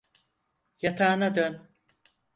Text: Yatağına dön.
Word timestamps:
Yatağına 0.81 1.35
dön. 1.35 1.69